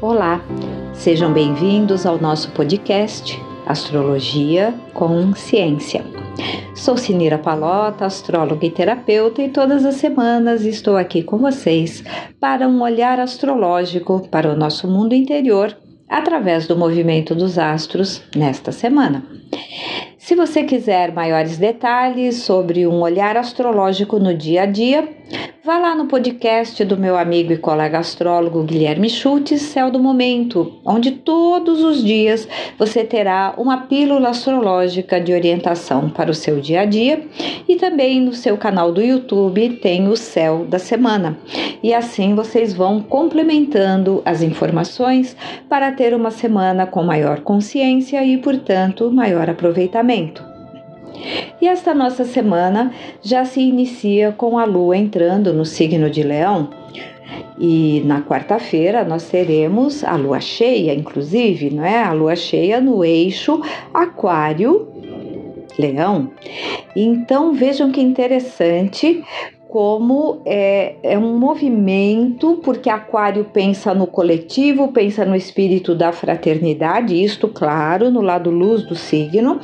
[0.00, 0.40] Olá,
[0.94, 3.36] sejam bem-vindos ao nosso podcast
[3.66, 6.04] Astrologia com Ciência.
[6.72, 12.04] Sou Sinira Palota, astróloga e terapeuta, e todas as semanas estou aqui com vocês
[12.38, 15.76] para um olhar astrológico para o nosso mundo interior
[16.08, 19.24] através do movimento dos astros nesta semana.
[20.16, 25.08] Se você quiser maiores detalhes sobre um olhar astrológico no dia a dia,
[25.68, 30.80] Vá lá no podcast do meu amigo e colega astrólogo Guilherme Schultz, Céu do Momento,
[30.82, 36.80] onde todos os dias você terá uma pílula astrológica de orientação para o seu dia
[36.80, 37.22] a dia
[37.68, 41.36] e também no seu canal do YouTube tem o Céu da Semana.
[41.82, 45.36] E assim vocês vão complementando as informações
[45.68, 50.57] para ter uma semana com maior consciência e, portanto, maior aproveitamento.
[51.60, 56.70] E esta nossa semana já se inicia com a lua entrando no signo de Leão.
[57.58, 62.02] E na quarta-feira nós teremos a lua cheia, inclusive, não é?
[62.02, 63.60] A lua cheia no eixo
[63.92, 64.88] Aquário
[65.78, 66.30] Leão.
[66.94, 69.22] Então vejam que interessante
[69.68, 77.22] como é, é um movimento, porque Aquário pensa no coletivo, pensa no espírito da fraternidade,
[77.22, 79.60] isto, claro, no lado luz do signo,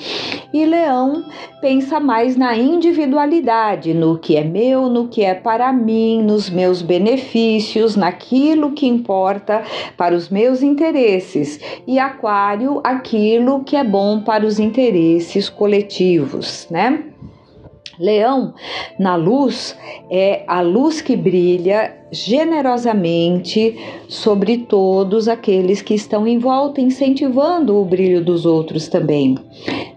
[0.52, 1.24] e Leão
[1.62, 6.83] pensa mais na individualidade, no que é meu, no que é para mim, nos meus
[6.83, 9.62] benefícios, naquilo que importa
[9.96, 17.05] para os meus interesses, e Aquário, aquilo que é bom para os interesses coletivos, né?
[17.98, 18.54] Leão,
[18.98, 19.76] na luz,
[20.10, 23.76] é a luz que brilha generosamente
[24.08, 29.36] sobre todos aqueles que estão em volta, incentivando o brilho dos outros também.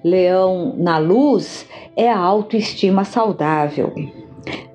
[0.03, 3.93] Leão, na luz, é a autoestima saudável.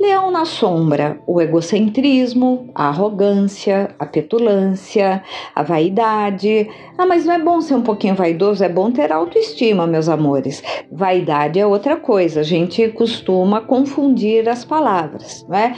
[0.00, 5.22] Leão na sombra, o egocentrismo, a arrogância, a petulância,
[5.54, 6.68] a vaidade.
[6.98, 10.62] Ah, mas não é bom ser um pouquinho vaidoso, é bom ter autoestima, meus amores.
[10.90, 15.74] Vaidade é outra coisa, a gente costuma confundir as palavras, não é?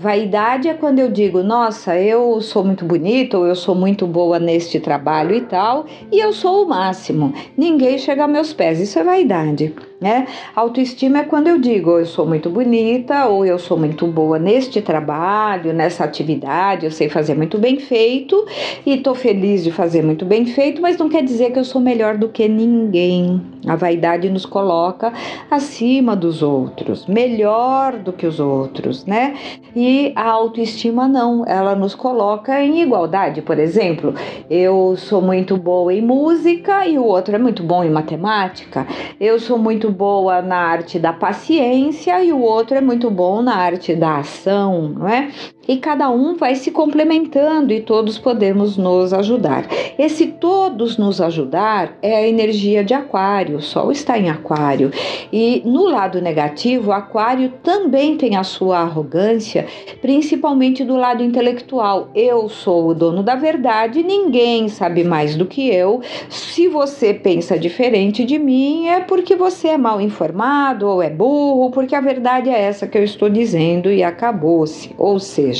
[0.00, 4.38] Vaidade é quando eu digo, nossa, eu sou muito bonita ou eu sou muito boa
[4.38, 7.34] neste trabalho e tal, e eu sou o máximo.
[7.56, 8.78] Ninguém chega aos meus pés.
[8.78, 10.26] Isso é vaidade né?
[10.54, 14.80] Autoestima é quando eu digo eu sou muito bonita ou eu sou muito boa neste
[14.80, 18.46] trabalho, nessa atividade, eu sei fazer muito bem feito
[18.86, 21.80] e estou feliz de fazer muito bem feito, mas não quer dizer que eu sou
[21.80, 23.40] melhor do que ninguém.
[23.66, 25.12] A vaidade nos coloca
[25.50, 29.34] acima dos outros, melhor do que os outros, né?
[29.74, 33.42] E a autoestima não, ela nos coloca em igualdade.
[33.42, 34.14] Por exemplo,
[34.48, 38.86] eu sou muito boa em música e o outro é muito bom em matemática.
[39.20, 43.42] Eu sou muito muito boa na arte da paciência e o outro é muito bom
[43.42, 45.30] na arte da ação, não é?
[45.68, 49.66] E cada um vai se complementando e todos podemos nos ajudar.
[49.98, 54.90] Esse todos nos ajudar é a energia de Aquário, o Sol está em Aquário.
[55.30, 59.66] E no lado negativo, Aquário também tem a sua arrogância,
[60.00, 62.08] principalmente do lado intelectual.
[62.14, 66.00] Eu sou o dono da verdade, ninguém sabe mais do que eu.
[66.30, 71.70] Se você pensa diferente de mim, é porque você é mal informado ou é burro,
[71.70, 74.94] porque a verdade é essa que eu estou dizendo e acabou-se.
[74.96, 75.57] Ou seja,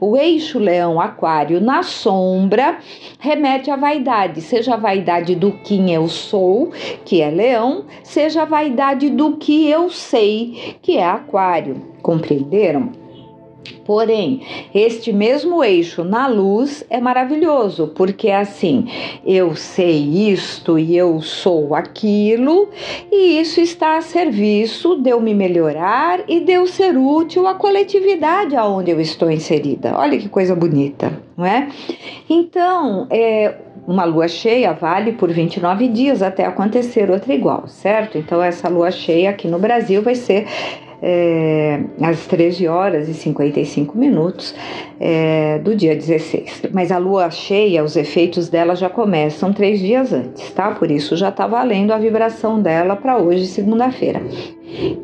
[0.00, 2.78] o eixo leão-aquário na sombra
[3.18, 6.70] remete à vaidade, seja a vaidade do quem eu sou,
[7.04, 11.82] que é leão, seja a vaidade do que eu sei, que é aquário.
[12.02, 13.07] Compreenderam?
[13.84, 14.42] Porém,
[14.74, 18.86] este mesmo eixo na luz é maravilhoso, porque é assim,
[19.24, 22.68] eu sei isto e eu sou aquilo,
[23.10, 27.54] e isso está a serviço de eu me melhorar e de eu ser útil à
[27.54, 29.94] coletividade aonde eu estou inserida.
[29.96, 31.68] Olha que coisa bonita, não é?
[32.28, 33.54] Então, é,
[33.86, 38.18] uma lua cheia vale por 29 dias até acontecer outra igual, certo?
[38.18, 40.46] Então, essa lua cheia aqui no Brasil vai ser
[41.02, 44.54] é, às 13 horas e 55 minutos
[44.98, 46.62] é, do dia 16.
[46.72, 50.70] Mas a lua cheia, os efeitos dela já começam três dias antes, tá?
[50.72, 54.20] Por isso já tá valendo a vibração dela para hoje, segunda-feira.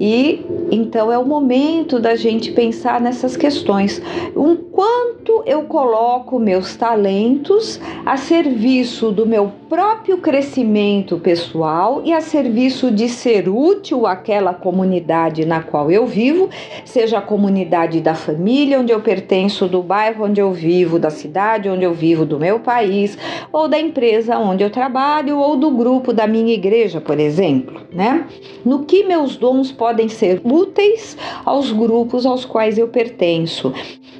[0.00, 4.02] E então é o momento da gente pensar nessas questões.
[4.36, 12.20] Um quanto eu coloco meus talentos a serviço do meu próprio crescimento pessoal e a
[12.20, 16.48] serviço de ser útil àquela comunidade na qual eu vivo,
[16.84, 21.68] seja a comunidade da família onde eu pertenço, do bairro onde eu vivo, da cidade
[21.68, 23.16] onde eu vivo, do meu país,
[23.52, 28.26] ou da empresa onde eu trabalho, ou do grupo da minha igreja, por exemplo, né?
[28.64, 33.72] No que meus dons podem ser úteis aos grupos aos quais eu pertenço.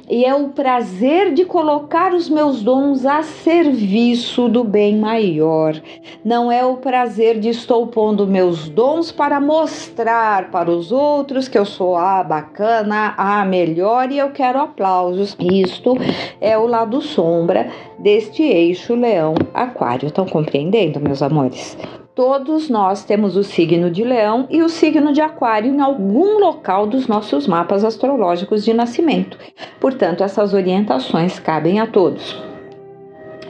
[0.09, 5.81] e é o prazer de colocar os meus dons a serviço do bem maior.
[6.23, 11.57] Não é o prazer de estou pondo meus dons para mostrar para os outros que
[11.57, 15.35] eu sou a bacana, a melhor e eu quero aplausos.
[15.39, 15.95] Isto
[16.39, 20.07] é o lado sombra deste eixo leão aquário.
[20.07, 21.77] Estão compreendendo, meus amores?
[22.15, 26.87] Todos nós temos o signo de Leão e o signo de Aquário em algum local
[26.87, 29.37] dos nossos mapas astrológicos de nascimento.
[29.81, 32.41] Portanto, essas orientações cabem a todos.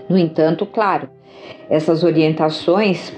[0.10, 1.08] No entanto, claro,
[1.70, 3.14] essas orientações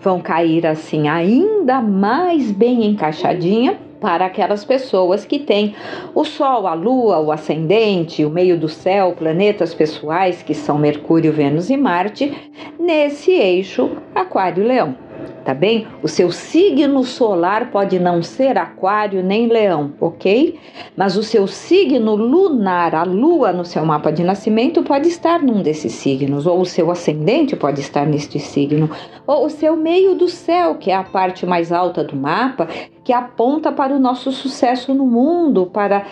[0.00, 5.74] vão cair assim ainda mais bem encaixadinha para aquelas pessoas que têm
[6.14, 11.32] o Sol, a Lua, o ascendente, o meio do céu, planetas pessoais, que são Mercúrio,
[11.32, 12.32] Vênus e Marte,
[12.78, 15.07] nesse eixo Aquário-Leão
[15.48, 15.86] tá bem?
[16.02, 20.58] O seu signo solar pode não ser Aquário nem Leão, ok?
[20.94, 25.62] Mas o seu signo lunar, a lua no seu mapa de nascimento, pode estar num
[25.62, 28.90] desses signos, ou o seu ascendente pode estar neste signo,
[29.26, 32.68] ou o seu meio do céu, que é a parte mais alta do mapa,
[33.02, 36.04] que aponta para o nosso sucesso no mundo, para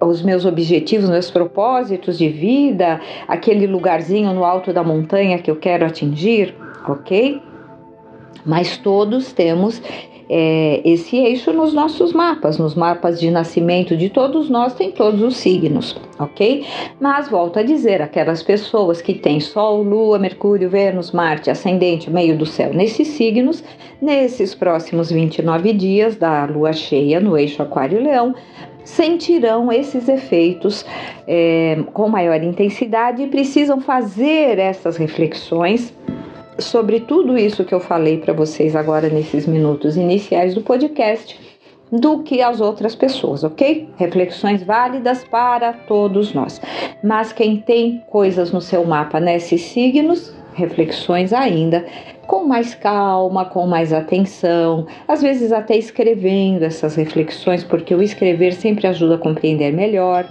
[0.00, 5.56] os meus objetivos, meus propósitos de vida, aquele lugarzinho no alto da montanha que eu
[5.56, 6.54] quero atingir,
[6.88, 7.47] ok?
[8.44, 9.80] Mas todos temos
[10.28, 15.22] é, esse eixo nos nossos mapas, nos mapas de nascimento de todos nós, tem todos
[15.22, 16.66] os signos, ok?
[17.00, 22.36] Mas volto a dizer, aquelas pessoas que têm Sol, Lua, Mercúrio, Vênus, Marte, Ascendente, meio
[22.36, 23.64] do céu nesses signos,
[24.02, 28.34] nesses próximos 29 dias da Lua cheia no eixo Aquário-Leão,
[28.84, 30.84] sentirão esses efeitos
[31.26, 35.92] é, com maior intensidade e precisam fazer essas reflexões
[36.58, 41.38] sobre tudo isso que eu falei para vocês agora nesses minutos iniciais do podcast
[41.90, 43.88] do que as outras pessoas, ok?
[43.96, 46.60] Reflexões válidas para todos nós.
[47.02, 51.86] Mas quem tem coisas no seu mapa nesses signos, reflexões ainda
[52.28, 58.52] com mais calma, com mais atenção, às vezes até escrevendo essas reflexões, porque o escrever
[58.52, 60.28] sempre ajuda a compreender melhor.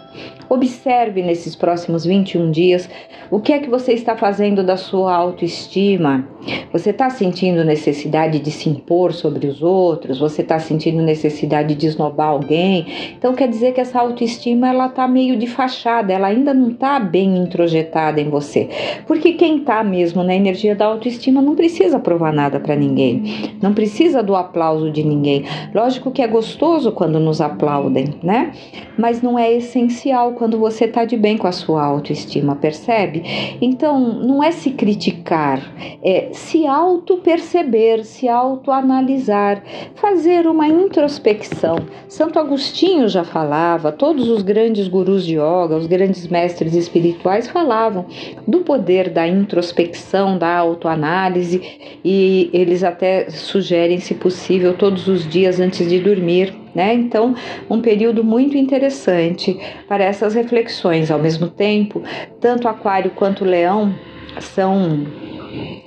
[0.47, 2.87] Observe nesses próximos 21 dias
[3.29, 6.25] o que é que você está fazendo da sua autoestima.
[6.71, 10.19] Você está sentindo necessidade de se impor sobre os outros?
[10.19, 12.85] Você está sentindo necessidade de esnobar alguém?
[13.17, 16.99] Então quer dizer que essa autoestima ela está meio de fachada, ela ainda não está
[16.99, 18.69] bem introjetada em você.
[19.05, 23.73] Porque quem está mesmo na energia da autoestima não precisa provar nada para ninguém, não
[23.73, 25.45] precisa do aplauso de ninguém.
[25.73, 28.51] Lógico que é gostoso quando nos aplaudem, né?
[28.97, 33.23] Mas não é essencial quando você está de bem com a sua autoestima, percebe?
[33.61, 35.61] Então, não é se criticar,
[36.03, 39.63] é se auto-perceber, se auto-analisar,
[39.95, 41.77] fazer uma introspecção.
[42.07, 48.05] Santo Agostinho já falava, todos os grandes gurus de yoga, os grandes mestres espirituais falavam
[48.47, 51.61] do poder da introspecção, da autoanálise,
[52.03, 56.93] e eles até sugerem, se possível, todos os dias antes de dormir né?
[56.93, 57.33] Então,
[57.67, 61.09] um período muito interessante para essas reflexões.
[61.09, 62.03] Ao mesmo tempo,
[62.39, 63.95] tanto Aquário quanto Leão
[64.39, 65.07] são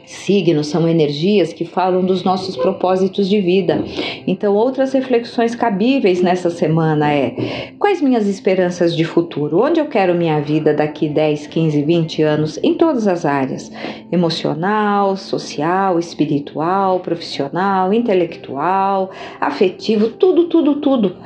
[0.05, 3.85] signos, são energias que falam dos nossos propósitos de vida.
[4.27, 9.63] Então, outras reflexões cabíveis nessa semana é: quais minhas esperanças de futuro?
[9.63, 13.71] Onde eu quero minha vida daqui 10, 15, 20 anos em todas as áreas:
[14.11, 19.11] emocional, social, espiritual, profissional, intelectual,
[19.41, 21.17] afetivo, tudo, tudo, tudo.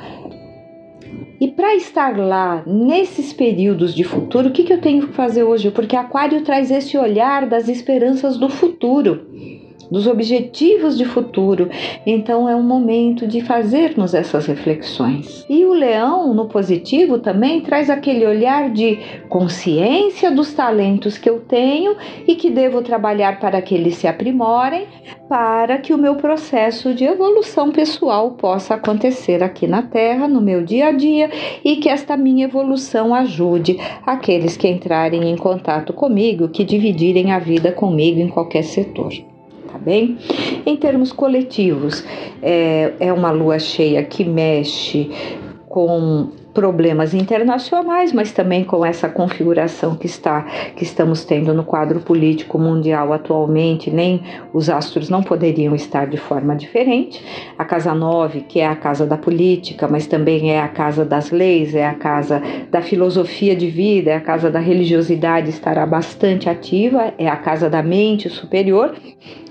[1.39, 5.43] E para estar lá nesses períodos de futuro, o que, que eu tenho que fazer
[5.43, 5.71] hoje?
[5.71, 9.25] Porque Aquário traz esse olhar das esperanças do futuro
[9.89, 11.69] dos objetivos de futuro.
[12.05, 15.45] Então é um momento de fazermos essas reflexões.
[15.49, 18.97] E o leão, no positivo, também traz aquele olhar de
[19.29, 21.95] consciência dos talentos que eu tenho
[22.27, 24.87] e que devo trabalhar para que eles se aprimorem,
[25.27, 30.63] para que o meu processo de evolução pessoal possa acontecer aqui na Terra, no meu
[30.63, 31.29] dia a dia,
[31.63, 37.39] e que esta minha evolução ajude aqueles que entrarem em contato comigo, que dividirem a
[37.39, 39.11] vida comigo em qualquer setor
[39.75, 40.17] tá bem?
[40.65, 42.01] Em termos coletivos,
[42.41, 45.11] é, é uma lua cheia que mexe
[45.67, 50.43] com problemas internacionais, mas também com essa configuração que está
[50.75, 56.17] que estamos tendo no quadro político mundial atualmente, nem os astros não poderiam estar de
[56.17, 57.23] forma diferente.
[57.57, 61.29] A casa 9, que é a casa da política, mas também é a casa das
[61.29, 66.49] leis, é a casa da filosofia de vida, é a casa da religiosidade, estará bastante
[66.49, 68.95] ativa, é a casa da mente superior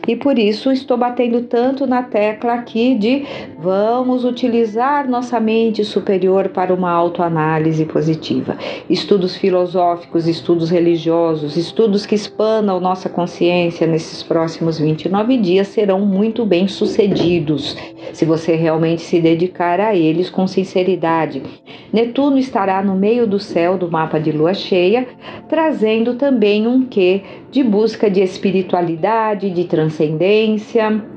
[0.06, 3.24] e por isso estou batendo tanto na tecla aqui de
[3.58, 8.56] vamos utilizar nossa mente superior para uma autoanálise positiva.
[8.88, 16.44] Estudos filosóficos, estudos religiosos, estudos que expandam nossa consciência nesses próximos 29 dias serão muito
[16.44, 17.76] bem sucedidos,
[18.12, 21.42] se você realmente se dedicar a eles com sinceridade.
[21.92, 25.06] Netuno estará no meio do céu do mapa de lua cheia,
[25.48, 31.13] trazendo também um quê de busca de espiritualidade, de transcendência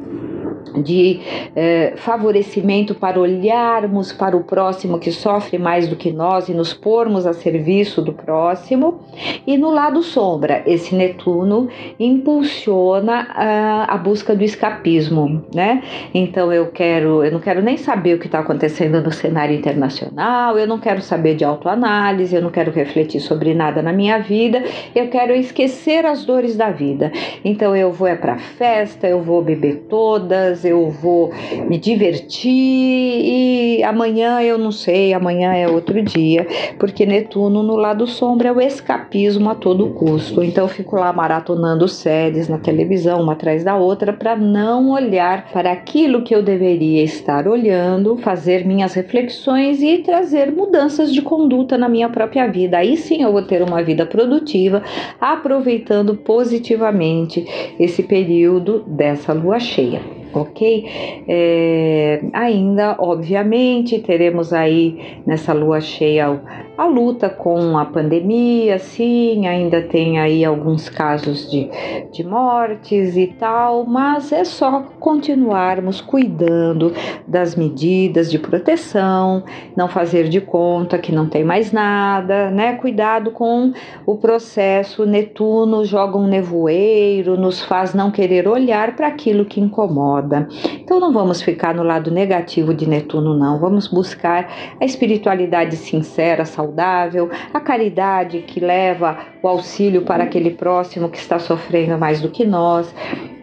[0.84, 1.20] de
[1.56, 6.74] eh, favorecimento para olharmos para o próximo que sofre mais do que nós e nos
[6.74, 9.00] pormos a serviço do próximo.
[9.46, 15.82] E no lado sombra, esse Netuno impulsiona a, a busca do escapismo, né?
[16.14, 20.58] Então eu quero, eu não quero nem saber o que está acontecendo no cenário internacional,
[20.58, 24.64] eu não quero saber de autoanálise, eu não quero refletir sobre nada na minha vida,
[24.96, 27.12] eu quero esquecer as dores da vida.
[27.44, 31.32] Então eu vou é para festa, eu vou beber todas eu vou
[31.68, 36.48] me divertir e amanhã eu não sei, amanhã é outro dia,
[36.80, 40.44] porque Netuno no lado sombra é o escapismo a todo custo.
[40.44, 45.50] Então eu fico lá maratonando séries na televisão, uma atrás da outra, para não olhar
[45.52, 51.78] para aquilo que eu deveria estar olhando, fazer minhas reflexões e trazer mudanças de conduta
[51.78, 52.78] na minha própria vida.
[52.78, 54.82] Aí sim eu vou ter uma vida produtiva,
[55.20, 57.46] aproveitando positivamente
[57.80, 60.86] esse período dessa lua cheia ok?
[61.28, 66.40] É, ainda, obviamente, teremos aí nessa lua cheia
[66.78, 71.72] a luta com a pandemia, sim, ainda tem aí alguns casos de,
[72.12, 76.94] de mortes e tal, mas é só continuarmos cuidando
[77.28, 79.44] das medidas de proteção,
[79.76, 82.74] não fazer de conta que não tem mais nada, né?
[82.74, 83.74] Cuidado com
[84.06, 85.04] o processo.
[85.04, 90.48] Netuno joga um nevoeiro, nos faz não querer olhar para aquilo que incomoda.
[90.76, 93.58] Então não vamos ficar no lado negativo de Netuno, não.
[93.58, 94.48] Vamos buscar
[94.80, 101.18] a espiritualidade sincera, saudável saudável, a caridade que leva o auxílio para aquele próximo que
[101.18, 102.94] está sofrendo mais do que nós,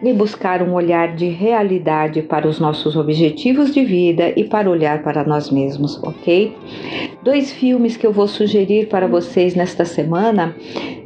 [0.03, 5.01] e buscar um olhar de realidade para os nossos objetivos de vida e para olhar
[5.01, 6.55] para nós mesmos, ok?
[7.23, 10.55] Dois filmes que eu vou sugerir para vocês nesta semana.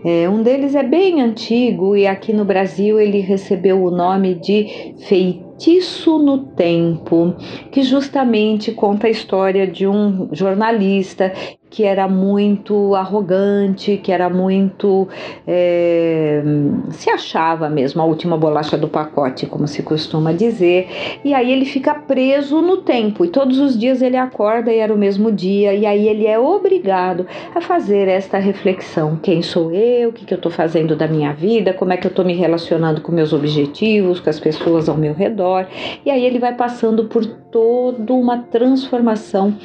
[0.03, 4.95] É, um deles é bem antigo e aqui no Brasil ele recebeu o nome de
[5.07, 7.35] Feitiço Feitiço no Tempo,
[7.69, 11.33] que justamente conta a história de um jornalista
[11.69, 15.07] que era muito arrogante, que era muito.
[15.47, 16.41] É,
[16.89, 20.87] se achava mesmo a última bolacha do pacote, como se costuma dizer,
[21.23, 24.93] e aí ele fica preso no tempo, e todos os dias ele acorda e era
[24.93, 30.09] o mesmo dia, e aí ele é obrigado a fazer esta reflexão: quem sou eu,
[30.09, 32.33] o que, que eu estou fazendo da minha vida, como é que eu estou me
[32.33, 35.67] relacionando com meus objetivos, com as pessoas ao meu redor?
[36.05, 39.55] E aí ele vai passando por toda uma transformação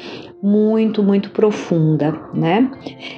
[0.45, 2.69] muito, muito profunda, né?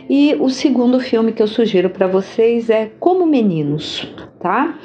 [0.09, 4.07] E o segundo filme que eu sugiro para vocês é Como Meninos,
[4.39, 4.79] tá?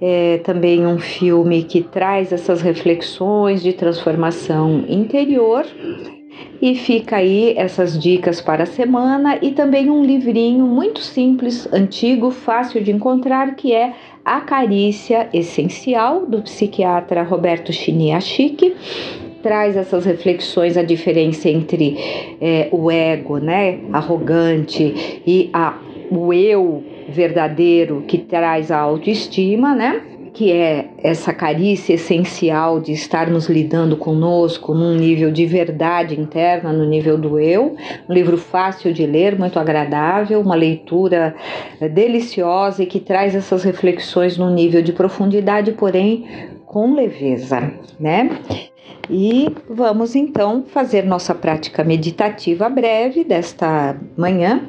[0.00, 5.64] É também um filme que traz essas reflexões de transformação interior.
[6.60, 12.32] E fica aí essas dicas para a semana e também um livrinho muito simples, antigo,
[12.32, 18.74] fácil de encontrar, que é a Carícia Essencial, do psiquiatra Roberto Chiniachik,
[19.44, 21.98] traz essas reflexões, a diferença entre
[22.40, 25.78] é, o ego, né, arrogante, e a,
[26.10, 30.00] o eu verdadeiro que traz a autoestima, né?
[30.32, 36.84] que é essa carícia essencial de estarmos lidando conosco num nível de verdade interna, no
[36.84, 37.76] nível do eu.
[38.08, 41.36] Um livro fácil de ler, muito agradável, uma leitura
[41.80, 46.26] eh, deliciosa e que traz essas reflexões num nível de profundidade, porém
[46.66, 48.28] com leveza, né?
[49.08, 54.62] E vamos então fazer nossa prática meditativa breve desta manhã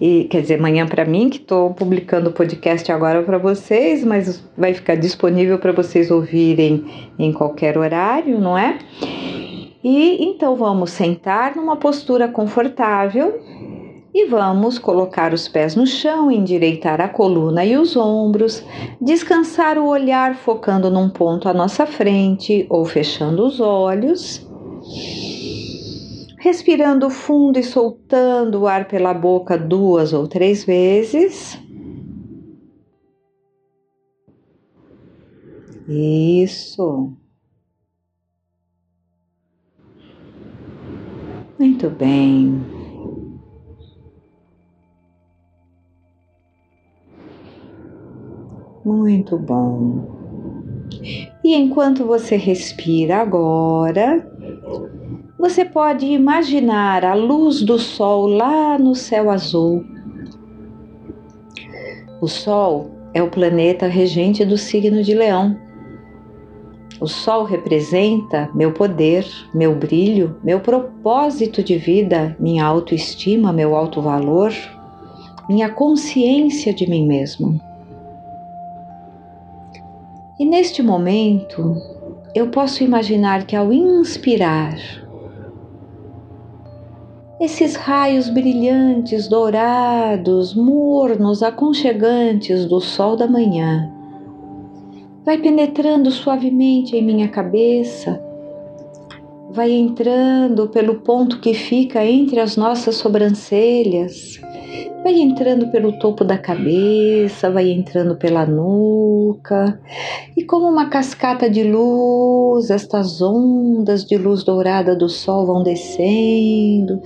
[0.00, 4.42] e quer dizer, amanhã para mim, que estou publicando o podcast agora para vocês, mas
[4.56, 6.86] vai ficar disponível para vocês ouvirem
[7.18, 8.78] em qualquer horário, não é?
[9.84, 13.38] E então vamos sentar numa postura confortável
[14.12, 18.64] e vamos colocar os pés no chão, endireitar a coluna e os ombros,
[19.00, 24.48] descansar o olhar focando num ponto à nossa frente ou fechando os olhos
[26.40, 31.58] respirando fundo e soltando o ar pela boca duas ou três vezes.
[35.86, 37.12] Isso.
[41.58, 42.79] Muito bem.
[48.84, 50.20] Muito bom.
[51.44, 54.26] E enquanto você respira agora,
[55.38, 59.84] você pode imaginar a luz do sol lá no céu azul.
[62.20, 65.56] O sol é o planeta regente do signo de Leão.
[67.00, 74.02] O sol representa meu poder, meu brilho, meu propósito de vida, minha autoestima, meu alto
[74.02, 74.52] valor,
[75.48, 77.69] minha consciência de mim mesmo.
[80.40, 81.76] E neste momento,
[82.34, 84.74] eu posso imaginar que ao inspirar,
[87.38, 93.92] esses raios brilhantes, dourados, mornos, aconchegantes do sol da manhã,
[95.26, 98.18] vai penetrando suavemente em minha cabeça,
[99.50, 104.40] vai entrando pelo ponto que fica entre as nossas sobrancelhas,
[105.02, 109.80] vai entrando pelo topo da cabeça, vai entrando pela nuca,
[110.36, 117.00] e como uma cascata de luz, estas ondas de luz dourada do sol vão descendo,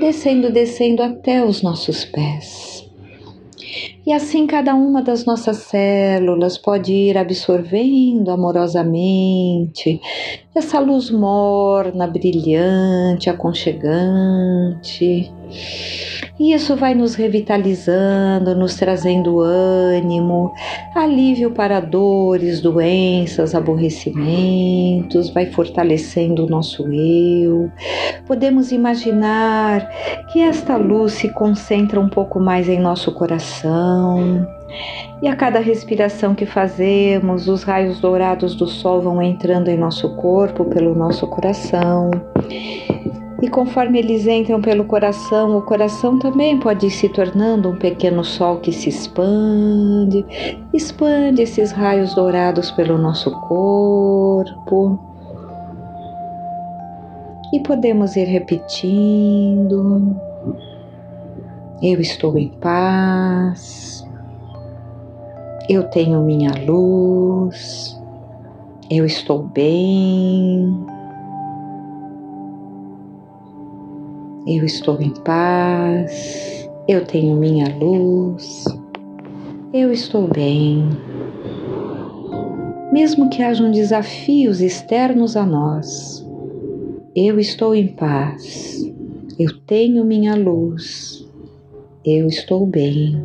[0.00, 2.88] descendo, descendo até os nossos pés.
[4.06, 10.00] E assim cada uma das nossas células pode ir absorvendo amorosamente
[10.54, 15.32] essa luz morna, brilhante, aconchegante.
[16.38, 20.52] E isso vai nos revitalizando, nos trazendo ânimo,
[20.94, 27.70] alívio para dores, doenças, aborrecimentos, vai fortalecendo o nosso eu.
[28.26, 29.88] Podemos imaginar
[30.32, 33.93] que esta luz se concentra um pouco mais em nosso coração.
[35.22, 40.16] E a cada respiração que fazemos, os raios dourados do sol vão entrando em nosso
[40.16, 42.10] corpo, pelo nosso coração
[43.44, 48.24] e conforme eles entram pelo coração, o coração também pode ir se tornando um pequeno
[48.24, 50.24] sol que se expande,
[50.72, 54.98] expande esses raios dourados pelo nosso corpo.
[57.52, 60.16] E podemos ir repetindo.
[61.82, 64.04] Eu estou em paz.
[65.68, 68.00] Eu tenho minha luz.
[68.90, 70.94] Eu estou bem.
[74.46, 78.62] Eu estou em paz, eu tenho minha luz,
[79.72, 80.86] eu estou bem.
[82.92, 86.22] Mesmo que hajam desafios externos a nós,
[87.16, 88.84] eu estou em paz,
[89.38, 91.23] eu tenho minha luz,
[92.04, 93.24] eu estou bem.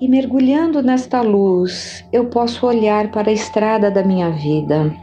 [0.00, 4.94] E mergulhando nesta luz, eu posso olhar para a estrada da minha vida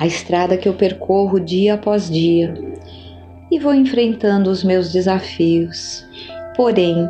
[0.00, 2.54] a estrada que eu percorro dia após dia
[3.50, 6.06] e vou enfrentando os meus desafios.
[6.56, 7.06] Porém,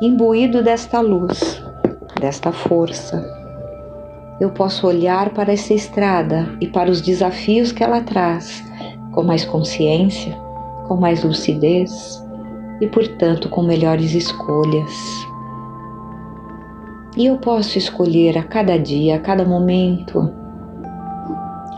[0.00, 1.60] imbuído desta luz,
[2.20, 3.20] desta força,
[4.40, 8.62] eu posso olhar para essa estrada e para os desafios que ela traz
[9.10, 10.38] com mais consciência,
[10.88, 12.26] com mais lucidez
[12.80, 14.90] e, portanto, com melhores escolhas.
[17.16, 20.32] E eu posso escolher a cada dia, a cada momento,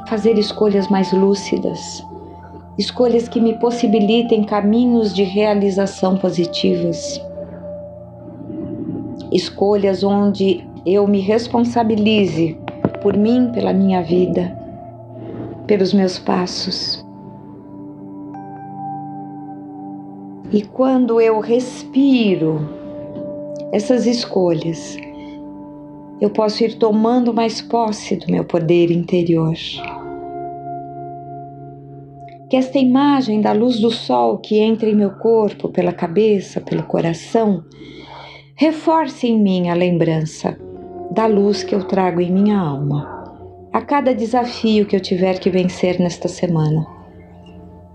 [0.09, 2.05] fazer escolhas mais lúcidas,
[2.79, 7.20] escolhas que me possibilitem caminhos de realização positivas,
[9.33, 12.59] escolhas onde eu me responsabilize
[13.03, 14.57] por mim, pela minha vida,
[15.66, 17.05] pelos meus passos.
[20.52, 22.60] E quando eu respiro
[23.72, 24.96] essas escolhas,
[26.20, 29.54] eu posso ir tomando mais posse do meu poder interior
[32.50, 36.82] que esta imagem da luz do sol que entra em meu corpo, pela cabeça, pelo
[36.82, 37.62] coração,
[38.56, 40.58] reforce em mim a lembrança
[41.12, 43.24] da luz que eu trago em minha alma.
[43.72, 46.84] A cada desafio que eu tiver que vencer nesta semana,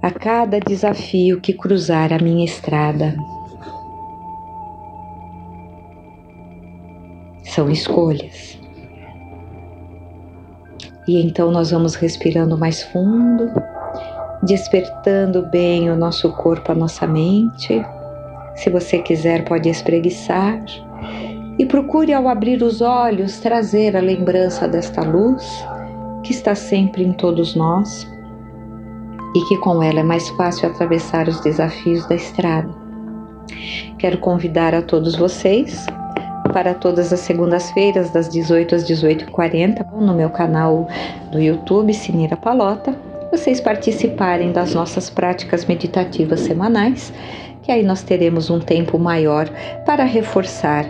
[0.06, 3.16] a cada desafio que cruzar a minha estrada.
[7.44, 8.60] São escolhas.
[11.08, 13.52] E então nós vamos respirando mais fundo
[14.44, 17.84] despertando bem o nosso corpo, a nossa mente.
[18.54, 20.64] Se você quiser, pode espreguiçar
[21.58, 25.66] e procure, ao abrir os olhos, trazer a lembrança desta luz
[26.22, 28.08] que está sempre em todos nós
[29.36, 32.74] e que com ela é mais fácil atravessar os desafios da estrada.
[34.00, 35.86] Quero convidar a todos vocês
[36.54, 40.88] para todas as segundas-feiras, das 18 às 18h40, no meu canal
[41.32, 42.96] do YouTube, Sinira Palota
[43.36, 47.12] vocês participarem das nossas práticas meditativas semanais,
[47.62, 49.50] que aí nós teremos um tempo maior
[49.86, 50.86] para reforçar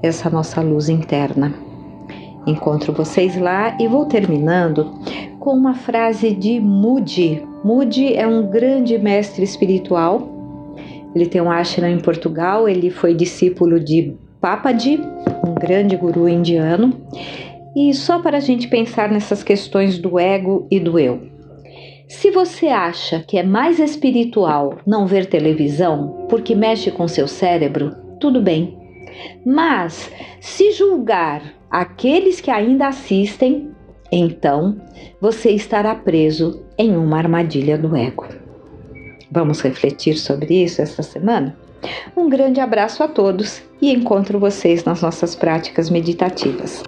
[0.00, 1.52] essa nossa luz interna.
[2.46, 5.00] Encontro vocês lá e vou terminando
[5.48, 7.42] com uma frase de Moody.
[7.64, 10.76] Moody é um grande mestre espiritual.
[11.14, 15.00] Ele tem um ashram em Portugal, ele foi discípulo de Papaji,
[15.42, 16.92] um grande guru indiano.
[17.74, 21.22] E só para a gente pensar nessas questões do ego e do eu.
[22.06, 27.96] Se você acha que é mais espiritual não ver televisão porque mexe com seu cérebro,
[28.20, 28.76] tudo bem.
[29.46, 33.70] Mas se julgar aqueles que ainda assistem,
[34.10, 34.76] então
[35.20, 38.26] você estará preso em uma armadilha do ego.
[39.30, 41.56] Vamos refletir sobre isso esta semana?
[42.16, 46.82] Um grande abraço a todos e encontro vocês nas nossas práticas meditativas.